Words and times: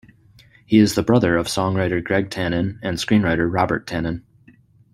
He 0.65 0.79
is 0.79 0.95
the 0.95 1.03
brother 1.03 1.37
of 1.37 1.45
songwriter 1.45 2.03
Greg 2.03 2.31
Tannen 2.31 2.79
and 2.81 2.97
screenwriter 2.97 3.47
Robert 3.47 3.85
Tannen. 3.85 4.23